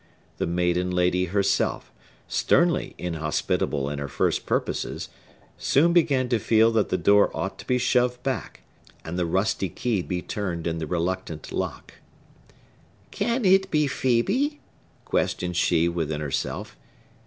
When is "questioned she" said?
15.05-15.87